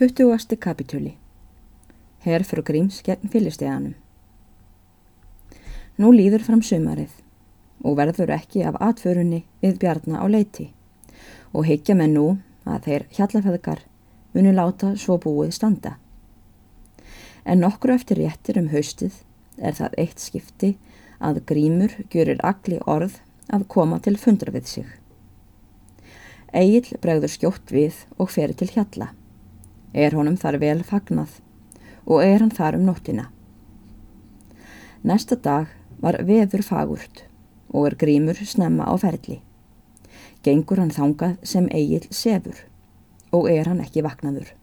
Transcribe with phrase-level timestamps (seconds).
[0.00, 0.56] 20.
[0.56, 1.10] kapitúli
[2.24, 3.98] Herfrú Gríms gegn fylisteganum
[6.00, 7.18] Nú líður fram sömarið
[7.84, 10.70] og verður ekki af atförunni við bjarna á leiti
[11.52, 12.24] og heikja með nú
[12.64, 13.84] að þeir hjallafæðkar
[14.32, 15.92] muni láta svo búið standa.
[17.44, 19.20] En nokkru eftir réttir um haustið
[19.60, 20.74] er það eitt skipti
[21.20, 23.20] að Grímur gjörir agli orð
[23.52, 24.90] að koma til fundra við sig.
[26.56, 29.12] Egil bregður skjótt við og fer til hjalla.
[29.92, 31.40] Er honum þar vel fagnað
[32.06, 33.26] og er hann þar um nóttina.
[35.02, 37.24] Næsta dag var veður fagurt
[37.70, 39.40] og er grímur snemma á ferli.
[40.44, 42.64] Gengur hann þangað sem eigil sefur
[43.34, 44.54] og er hann ekki vaknaður.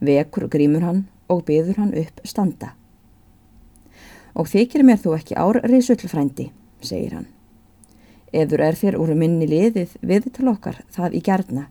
[0.00, 2.72] Vekur grímur hann og byður hann upp standa.
[4.34, 6.48] Og þykir mér þú ekki ár reysullfrændi,
[6.80, 7.28] segir hann.
[8.32, 11.66] Eður er þér úr minni liðið við til okkar það í gerna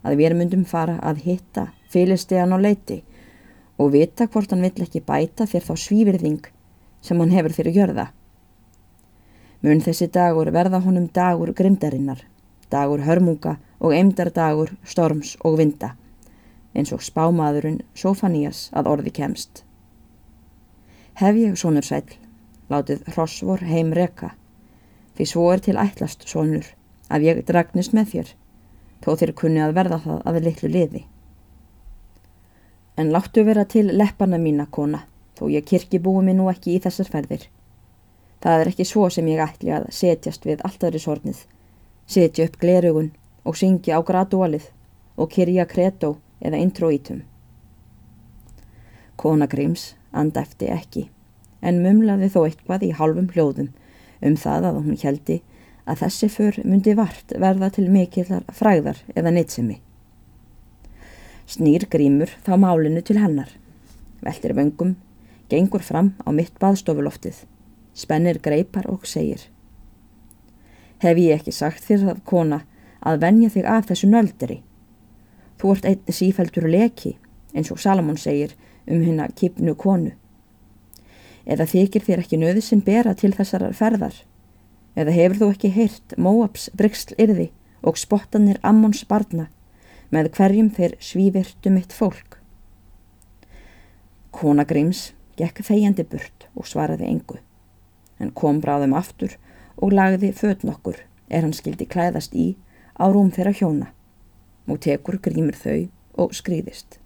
[0.00, 3.02] að við myndum fara að hitta fylistegan á leiti
[3.78, 6.46] og vita hvort hann vill ekki bæta þér þá svívirðing
[7.04, 8.06] sem hann hefur fyrir gjörða.
[9.62, 12.20] Mun þessi dagur verða honum dagur grimdarinnar,
[12.70, 15.94] dagur hörmunga og eimdardagur storms og vinda,
[16.76, 19.62] eins og spámaðurinn Sofanías að orði kemst.
[21.16, 22.04] Hef ég sonur sæl,
[22.68, 24.34] látið hrossvor heim reka,
[25.16, 26.68] því svo er til ætlast sonur
[27.08, 28.32] að ég dragnist með þér,
[29.04, 31.04] þó þér kunni að verða það að litlu liði.
[32.96, 35.02] En láttu vera til leppana mína, kona,
[35.36, 37.42] þó ég kirkji búi mig nú ekki í þessar ferðir.
[38.40, 41.42] Það er ekki svo sem ég ætli að setjast við alltafri sornið,
[42.06, 43.10] setja upp glerugun
[43.44, 44.70] og syngja á gradualið
[45.16, 47.22] og kyrja kretó eða introítum.
[49.16, 51.08] Kona Gríms andæfti ekki,
[51.60, 53.72] en mumlaði þó eitthvað í halvum hljóðum
[54.24, 55.40] um það að hún heldi
[55.86, 59.80] að þessi för myndi vart verða til mikillar fræðar eða neytsemi.
[61.46, 63.52] Snýr grímur þá málinu til hennar.
[64.18, 64.96] Veltir vöngum,
[65.46, 67.44] gengur fram á mitt baðstofuloftið,
[67.94, 69.44] spennir greipar og segir.
[70.98, 72.60] Hef ég ekki sagt þér það, kona,
[72.98, 74.58] að venja þig af þessu nöldri?
[75.60, 77.14] Þú ert einn sífældur leki,
[77.54, 78.56] eins og Salamón segir
[78.90, 80.16] um hennar kipnu konu.
[81.46, 84.16] Eða þykir þér ekki nöðusinn bera til þessar ferðar?
[84.98, 87.52] Eða hefur þú ekki heyrt Móaps bryggsl yrði
[87.86, 89.46] og spottanir Ammons barna
[90.14, 92.38] með hverjum þeir svívirtu mitt fólk.
[94.30, 97.38] Kona Gríms gekk þegjandi burt og svaraði engu,
[98.20, 99.36] en kom bráðum aftur
[99.76, 102.54] og lagði född nokkur er hann skildi klæðast í
[102.96, 103.90] á rúm þeirra hjóna
[104.66, 105.88] og tekur Grímur þau
[106.22, 106.98] og skrýðist.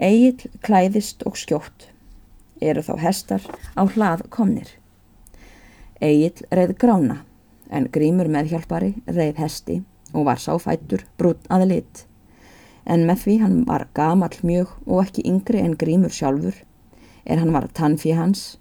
[0.00, 1.90] Egil klæðist og skjótt
[2.62, 3.44] eru þá hestar
[3.76, 4.68] á hlað komnir.
[6.00, 7.20] Egil reið grána
[7.70, 9.82] en Grímur meðhjálpari reið hesti
[10.14, 12.04] og var sáfættur brún að lit.
[12.86, 16.54] En með því hann var gamall mjög og ekki yngri en grímur sjálfur,
[17.24, 18.58] er hann var tannfí hans,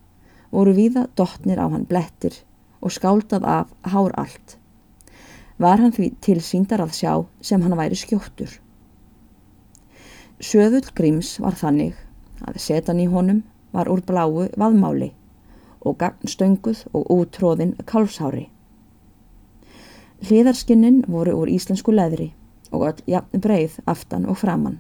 [0.52, 2.42] voru víða dotnir á hann blettir
[2.82, 4.58] og skáldað af hár allt.
[5.60, 8.60] Var hann því tilsýndar að sjá sem hann væri skjóttur.
[10.44, 12.00] Söðull gríms var þannig
[12.44, 15.14] að setan í honum var úr bláu vaðmáli
[15.84, 18.50] og gagnstönguð og útróðin kálfshári.
[20.24, 22.30] Hliðarskinnin voru úr íslensku leðri
[22.72, 24.78] og öll jafn breið aftan og framann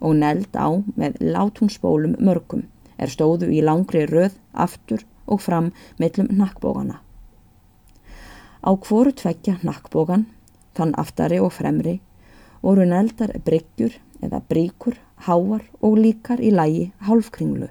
[0.00, 2.62] og neld á með látúnsbólum mörgum
[2.96, 5.68] er stóðu í langri röð aftur og fram
[6.00, 6.96] mellum nakkbógana.
[8.64, 10.24] Á hvoru tveggja nakkbógan,
[10.72, 11.98] þann aftari og fremri,
[12.64, 14.96] voru neldar bryggjur eða bríkur,
[15.28, 17.68] háar og líkar í lægi hálfkringlu.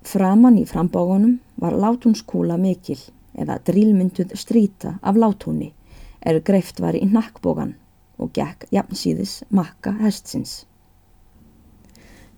[0.00, 3.02] Framan í frambógunum var látúnskúla mikil
[3.38, 5.72] eða drílmynduð stríta af látúni
[6.20, 7.74] er greift var í nakkbógan
[8.18, 10.64] og gekk jafnsýðis makka hestsins.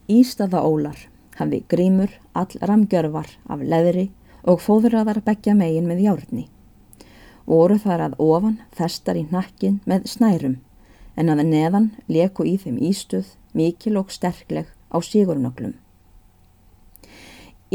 [0.09, 0.99] Ístaða ólar
[1.39, 4.11] hafði grímur all ramgjörvar af leðri
[4.45, 6.49] og fóðuraðar begja megin með járni.
[7.45, 10.59] Voru þar að ofan festar í nakkin með snærum
[11.17, 15.75] en að neðan leku í þeim ístuð mikil og sterkleg á sigurnöglum.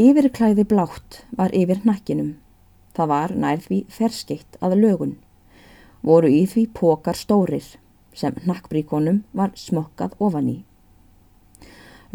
[0.00, 2.34] Yfirklæði blátt var yfir nakkinum
[2.96, 5.14] Það var nær því ferskeitt að lögun.
[6.02, 7.66] Voru í því pókar stórir
[8.16, 10.58] sem nakkbríkonum var smokkað ofan í.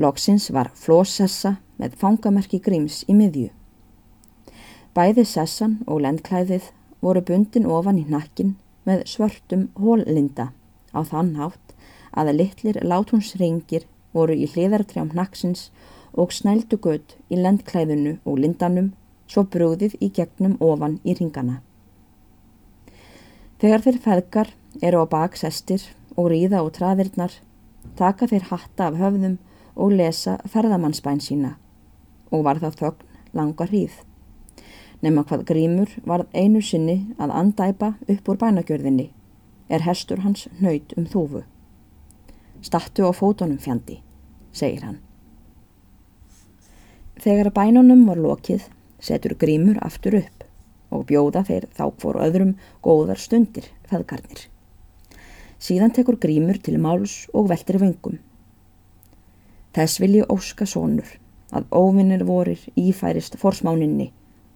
[0.01, 3.51] Loksins var flósessa með fangamerki gríms í miðju.
[4.95, 6.71] Bæði sessan og lendklæðið
[7.03, 8.55] voru bundin ofan í nakkin
[8.87, 10.51] með svörtum hóllinda
[10.95, 11.73] á þann hátt
[12.15, 15.69] að litlir látúnsringir voru í hliðartrjám naksins
[16.15, 18.93] og snældu gött í lendklæðinu og lindanum
[19.27, 21.61] svo brúðið í gegnum ofan í ringana.
[23.59, 25.83] Þegar þeir feðgar eru á baksestir
[26.15, 27.33] og ríða á traðirnar
[27.97, 29.37] taka þeir hatta af höfðum
[29.75, 31.55] og lesa ferðamannsbæn sína
[32.31, 33.95] og var það þögn langa hríð.
[35.03, 39.09] Nefna hvað grímur varð einu sinni að andæpa upp úr bænagjörðinni
[39.69, 41.43] er hestur hans nöyt um þúfu.
[42.61, 43.99] Stattu á fótonum fjandi,
[44.51, 44.99] segir hann.
[47.21, 48.65] Þegar bænunum var lokið
[48.99, 50.45] setur grímur aftur upp
[50.93, 52.53] og bjóða þeir þá fór öðrum
[52.85, 54.47] góðar stundir feðgarnir.
[55.59, 58.19] Síðan tekur grímur til máls og veltir vöngum.
[59.75, 61.07] Þess vil ég óska sónur
[61.55, 64.11] að óvinnir vorir ífærist forsmáninni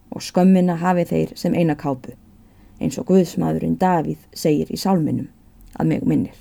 [0.10, 2.16] og skömmina hafi þeir sem eina kápu,
[2.80, 5.28] eins og Guðsmaðurinn Davíð segir í sálminum
[5.76, 6.38] að mig minnir.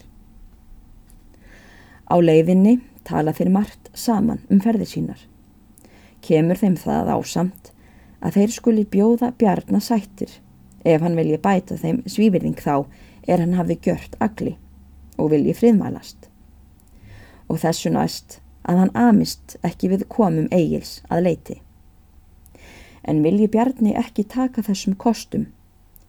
[2.09, 5.21] Á leiðinni tala þeir margt saman um ferðir sínar.
[6.25, 7.73] Kemur þeim það ásamt
[8.25, 10.39] að þeir skuli bjóða bjarnasættir
[10.85, 12.87] ef hann vilji bæta þeim svívirðing þá
[13.29, 14.57] er hann hafi gjört agli
[15.19, 16.29] og vilji friðmælast.
[17.49, 21.57] Og þessu næst að hann amist ekki við komum eigils að leiti.
[23.09, 25.47] En vilji Bjarni ekki taka þessum kostum,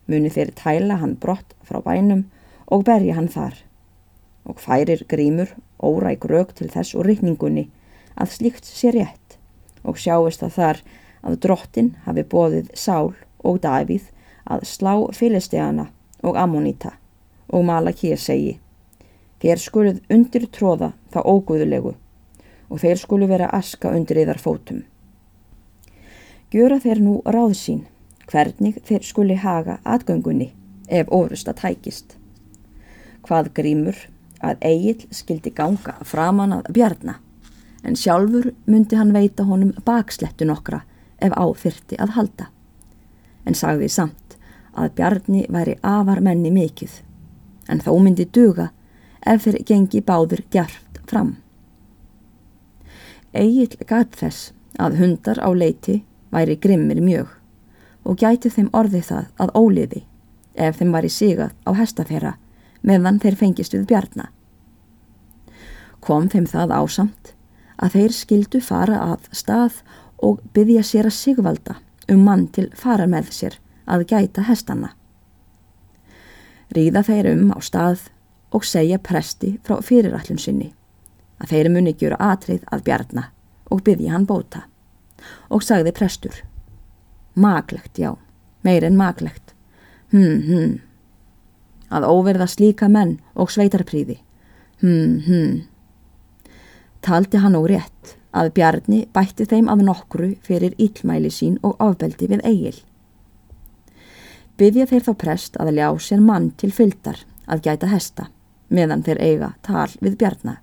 [0.09, 2.25] muni þeir tæla hann brott frá bænum
[2.67, 3.55] og berja hann þar
[4.49, 7.67] og færir grímur óræk rauk til þess úr rikningunni
[8.19, 9.37] að slíkt sé rétt
[9.87, 10.81] og sjáist að þar
[11.25, 13.13] að drottin hafi bóðið Sál
[13.43, 14.09] og Davíð
[14.49, 15.89] að slá fylisteana
[16.23, 16.95] og Ammonita
[17.49, 18.57] og Malakir segi
[19.39, 21.93] Þér skuluð undir tróða þá óguðulegu
[22.69, 24.81] og þeir skulu vera aska undir yðar fótum.
[26.51, 27.85] Gjöra þeir nú ráð sín
[28.29, 30.51] hvernig þeir skuli haga atgöngunni
[30.89, 32.17] ef orusta tækist.
[33.23, 33.97] Hvað grímur
[34.43, 37.19] að Egil skildi ganga framan að bjarna
[37.83, 40.81] en sjálfur myndi hann veita honum bakslettu nokkra
[41.21, 42.49] ef áþyrti að halda.
[43.45, 44.37] En sagði samt
[44.73, 46.91] að bjarni væri afar menni mikill
[47.69, 48.69] en þó myndi duga
[49.27, 51.35] ef þeir gengi báður gjart fram.
[53.33, 55.99] Egil gat þess að hundar á leiti
[56.33, 57.35] væri grimmir mjög
[58.07, 60.03] og gæti þeim orði það að óliði
[60.55, 62.35] ef þeim var í sigað á hestafera
[62.81, 64.29] meðan þeir fengist við bjarna.
[65.99, 67.33] Kom þeim það ásamt
[67.77, 69.81] að þeir skildu fara að stað
[70.25, 71.75] og byggja sér að sigvalda
[72.09, 74.93] um mann til fara með sér að gæta hestanna.
[76.75, 78.09] Ríða þeir um á stað
[78.53, 80.73] og segja presti frá fyrirallun sinni
[81.39, 83.29] að þeir muni gjöra atrið að bjarna
[83.71, 84.65] og byggja hann bóta.
[85.49, 86.43] Og sagði prestur
[87.39, 88.15] maglegt já,
[88.63, 89.55] meir en maglegt
[90.11, 90.77] hm hm.
[91.89, 94.19] Að óverða slíka menn og sveitarpríði
[94.81, 95.59] hm hm.
[97.01, 102.29] Taldi hann og rétt að bjarni bætti þeim af nokkru fyrir íllmæli sín og ofbeldi
[102.29, 102.77] við eigil
[104.59, 108.29] byggja þeir þá prest að ljá sér mann til fyldar að gæta hesta
[108.69, 110.59] meðan þeir eiga tal við bjarna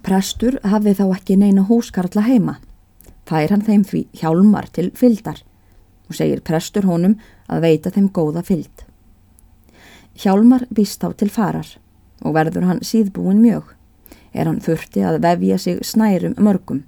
[0.00, 2.56] Prestur hafði þá ekki neina húskarla heima.
[3.28, 5.42] Fær hann þeim því hjálmar til fyldar
[6.08, 7.18] og segir prestur honum
[7.50, 8.86] að veita þeim góða fyld.
[10.16, 11.68] Hjálmar býst þá til farar
[12.24, 13.74] og verður hann síðbúin mjög.
[14.32, 16.84] Er hann þurfti að vefja sig snærum mörgum.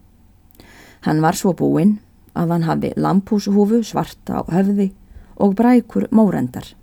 [1.03, 1.99] Hann var svo búin
[2.35, 4.93] að hann hafi lampúshúfu svarta á höfði
[5.37, 6.75] og brækur mórendar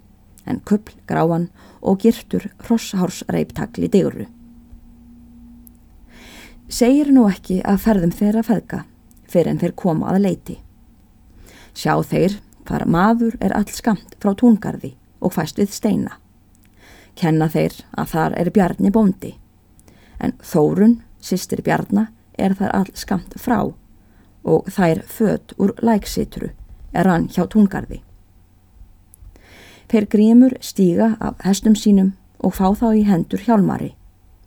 [0.45, 1.47] en kuppl gráan
[1.81, 4.27] og girtur hrosshársreiptakli diguru
[6.69, 8.83] segir nú ekki að ferðum þeirra feðka
[9.29, 10.55] fyrir en þeir koma að leiti.
[11.73, 12.39] Sjá þeir
[12.69, 16.17] hvar maður er all skamt frá túngarði og fæst við steina.
[17.17, 19.33] Kenna þeir að þar er bjarni bóndi,
[20.19, 23.59] en Þórun, sýstir bjarna, er þar all skamt frá
[24.43, 26.53] og þær född úr læksitru
[26.93, 28.01] er hann hjá túngarði.
[29.89, 33.93] Þeir grímur stíga af hestum sínum og fá þá í hendur hjálmari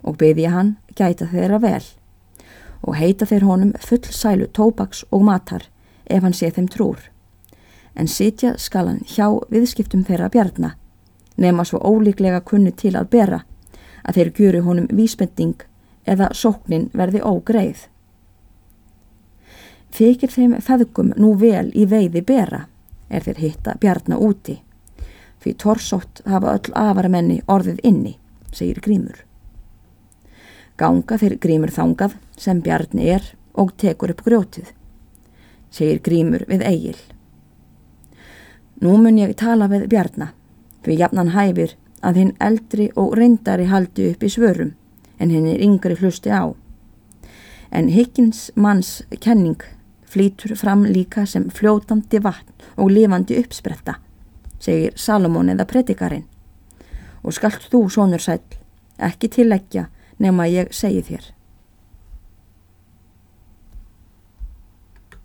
[0.02, 1.84] og beðja hann gæta þeirra vel
[2.82, 5.68] og heita þeir honum full sælu tóbaks og matar
[6.06, 6.98] ef hann sé þeim trúr.
[7.94, 10.72] En sitja skal hann hjá viðskiptum þeirra bjarna,
[11.36, 13.42] nema svo ólíklega kunni til að bera
[14.06, 15.64] að þeir gjöru honum vísbending
[16.08, 17.86] eða sóknin verði ógreið.
[19.92, 22.66] Þykir þeim feðgum nú vel í veiði bera
[23.12, 24.56] er þeir hitta bjarna úti,
[25.42, 28.14] því torsótt hafa öll afaramenni orðið inni,
[28.52, 29.18] segir Grímur.
[30.80, 34.70] Ganga þeir Grímur þangað sem Bjarni er og tekur upp grjótið,
[35.70, 36.96] segir Grímur við Egil.
[38.82, 40.32] Nú mun ég tala við Bjarna,
[40.82, 44.74] fyrir jafnan hæfir að hinn eldri og reyndari haldi upp í svörum
[45.18, 46.50] en hinn er yngri hlusti á.
[47.70, 49.62] En Higgins manns kenning
[50.12, 53.94] flýtur fram líka sem fljótandi vatn og lifandi uppspretta,
[54.58, 56.26] segir Salomón eða predikarinn.
[57.22, 58.42] Og skalt þú, sonur sæl,
[58.98, 59.86] ekki tilleggja
[60.18, 61.30] nema ég segi þér.